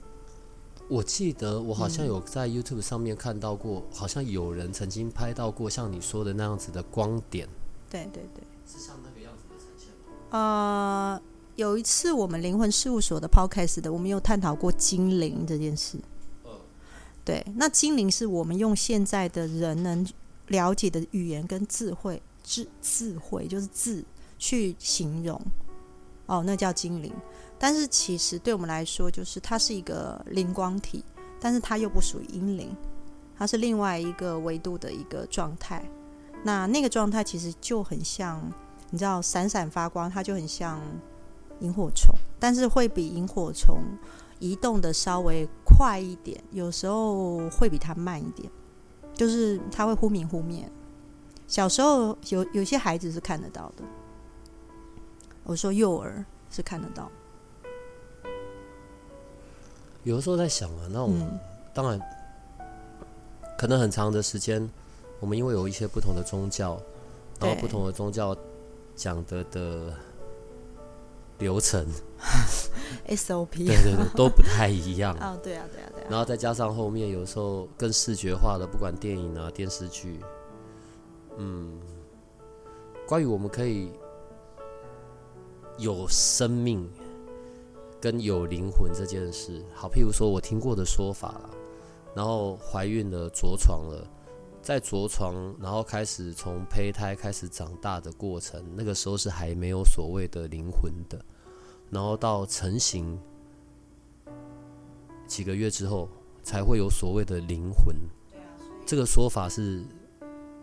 [0.89, 7.49] 我记得我好像有在 YouTube 上面看到过，好像有人曾经拍到过像你说的那样子的光点。
[7.89, 10.39] 对对对，是像那个样子的呈现吗？
[10.39, 11.23] 呃，
[11.57, 15.99] 有一次我们灵魂事务所的 Podcast 的，我们有探讨过精灵这件事。
[17.25, 20.07] 对，那精灵是我们用现在的人能
[20.49, 24.05] 了解的语言跟智慧智智慧，就是字
[24.39, 25.41] 去形容。
[26.27, 27.13] 哦，那叫精灵。
[27.63, 31.05] 但是其实对我们来说，就是它是一个灵光体，
[31.39, 32.77] 但是它又不属于阴灵，
[33.39, 35.81] 它是另外一个维度的一个状态。
[36.43, 38.43] 那那个状态其实就很像，
[38.91, 40.81] 你知道，闪闪发光，它就很像
[41.61, 43.79] 萤火虫，但是会比萤火虫
[44.41, 48.51] 移动的稍微快一点，有时候会比它慢一点，
[49.15, 50.69] 就是它会忽明忽灭。
[51.47, 53.85] 小时候有有些孩子是看得到的，
[55.45, 57.09] 我说幼儿是看得到。
[60.05, 61.15] 有的时候在想啊，那种
[61.73, 62.01] 当然
[63.57, 64.69] 可能很长的时间，
[65.21, 66.81] 我们因为有一些不同的宗教，
[67.39, 68.37] 然后不同的宗教
[68.97, 69.95] 讲的的
[71.39, 71.87] 流程
[73.09, 75.39] SOP，对对对，都不太一样啊。
[75.43, 76.07] 对啊，对啊，对啊。
[76.11, 80.21] 然后再加上后面有时候更视觉化的，不管电影啊、电视剧，
[81.37, 81.81] 嗯，
[83.07, 83.91] 关于我们可以
[85.79, 86.91] 有生命。
[88.03, 91.51] 跟有灵魂这件事，好，譬如说我听过的说法了，
[92.17, 94.05] 然后怀孕了，着床了，
[94.61, 101.25] 在着床，然后开始从胚胎开始长大的过程，那个时候是还没有所谓的灵魂的，
[101.91, 103.17] 然后到成型
[105.29, 106.09] 几个月之后，
[106.43, 107.95] 才会有所谓的灵魂。
[108.85, 109.85] 这个说法是，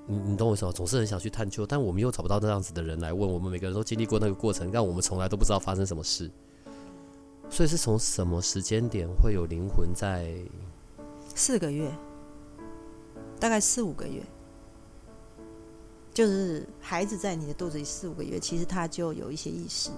[0.06, 0.74] 你你懂我意思吗？
[0.74, 3.32] 总是很想去探究，但我们又找不到那样子的人来问。
[3.32, 6.30] 我们每个人都经历过那个过程，但我们从来都不知道发生什么事。
[7.50, 10.34] 所以是从什么时间点会有灵魂在？
[11.36, 11.89] 四个月，
[13.39, 14.22] 大概四五个月，
[16.14, 19.89] 就是孩子在你的肚子里四五个月，其实他就有一些意识。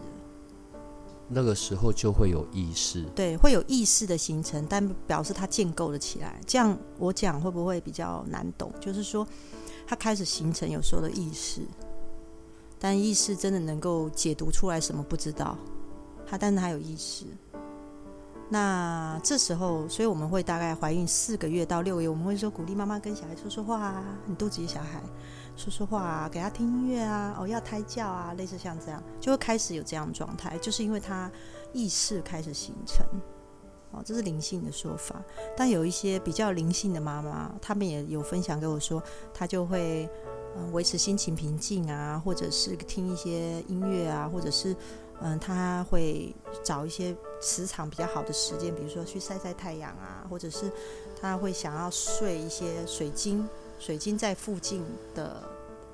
[1.27, 6.39] 那个时候就会有意识，对，会有意识的形成，但表示他建构了起来。
[6.45, 8.71] 这样我讲会不会比较难懂？
[8.79, 9.27] 就是说，
[9.87, 11.61] 他开始形成有时候的意识，
[12.77, 15.01] 但意识真的能够解读出来什么？
[15.01, 15.57] 不知道。
[16.31, 17.25] 他，但是他有意识。
[18.49, 25.01] 那这时候，所以我们会大概怀孕四个月到六个月，我们会说鼓励妈妈跟小孩说说话啊，你肚子里小孩
[25.57, 31.29] 说说话啊，给他听音乐啊，哦，要胎教啊，类似像这样，就会开始有这样状态，就是因为他
[31.73, 33.05] 意识开始形成。
[33.91, 35.21] 哦，这是灵性的说法。
[35.55, 39.03] 但有一些比较灵性的妈妈，他们也有分享给我说，
[39.33, 40.09] 他就会
[40.57, 44.75] 嗯维持心情平静啊，或者是听一些音乐啊，或者是。
[45.23, 50.71] 嗯，他会找一些磁场比较好的时间，比如说去晒晒太阳啊，或者是
[51.21, 53.47] 他会想要睡一些水晶，
[53.77, 55.43] 水晶在附近的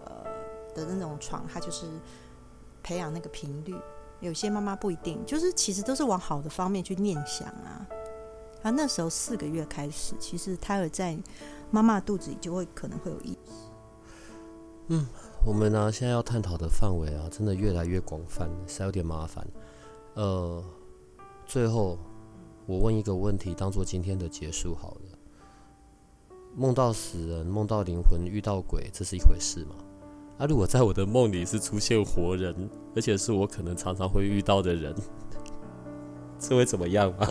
[0.05, 0.23] 呃
[0.73, 1.85] 的那种床，他就是
[2.81, 3.75] 培养那个频率。
[4.21, 7.85] 有些妈妈不一定，就是其实都是往好的方面去念想啊。
[8.63, 11.17] 啊，那时候四个月开始，其实胎儿在
[11.69, 13.51] 妈妈肚子里就会可能会有意识。
[14.87, 15.05] 嗯。
[15.47, 19.47] 我们呢，现在要探讨的范围啊，真的越来越广泛，是有点麻烦。
[20.15, 20.61] 呃，
[21.45, 21.97] 最后
[22.65, 25.17] 我问一个问题，当做今天的结束好了。
[26.53, 29.75] 梦到死人、梦到灵魂、遇到鬼，这是一回事吗？
[30.37, 34.93] 啊，如果在我的梦里是出现活人，而且是我可能常常会遇到的人，
[36.37, 37.25] 这会怎么样吗？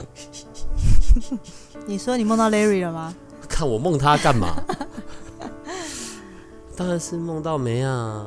[1.86, 3.14] 你说你梦到 Larry 了吗？
[3.46, 4.56] 看我梦他干嘛？
[6.76, 8.26] 当然是梦到梅啊！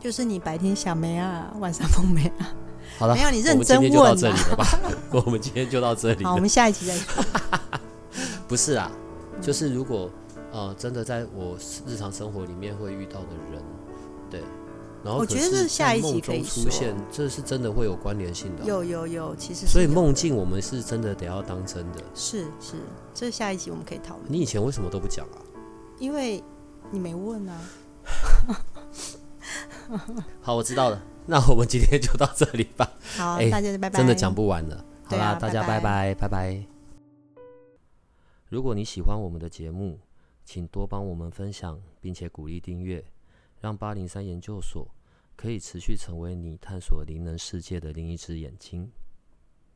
[0.00, 2.48] 就是你白天想梅啊，晚上梦梅啊？
[2.98, 4.66] 好了，没有你认真 我们今天就到这里了吧？
[5.10, 6.40] 我们今天就到这里好，我。
[6.40, 7.22] 们下一集再说。
[8.48, 8.90] 不是啊，
[9.40, 10.10] 就是如果
[10.50, 11.56] 呃真的在我
[11.86, 13.62] 日常生活里面会遇到的人，
[14.30, 14.40] 对，
[15.04, 22.02] 然后可我觉得是这下一集可以出现，这是真的会有关联性的啊、有有有，其实所以梦境我们是真的得要当真的。
[22.14, 22.76] 是是，
[23.12, 25.38] 这下一集我们可以讨论，你以前为什么都不讲啊？
[25.98, 26.42] 因为
[26.90, 27.60] 你没问啊。
[30.40, 31.02] 好，我知道了。
[31.26, 32.90] 那我们今天就到这里吧。
[33.16, 33.98] 好，哎大家拜拜。
[33.98, 34.84] 真的讲不完了。
[35.04, 36.64] 好啦，啊大家拜拜拜拜拜。
[38.48, 39.98] 如果你喜欢我们的节目，
[40.44, 43.04] 请多帮我们分享，并且鼓励订阅，
[43.62, 44.92] 让八零三研究所
[45.36, 48.90] 可以持续成为你探索灵能世界的另一只眼睛。